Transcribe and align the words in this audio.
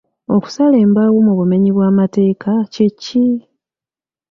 Okusala 0.35 0.75
embaawo 0.85 1.17
mu 1.27 1.33
bumenyi 1.39 1.69
bw'amateeka 1.75 2.51
kye 2.73 2.87
ki? 3.03 3.25